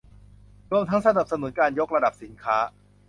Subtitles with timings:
[0.71, 2.57] รวมทั้งสนับสนุนการยกระดับสินค้า